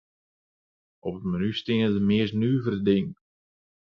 [1.07, 3.13] Op it menu steane de meast nuvere dingen.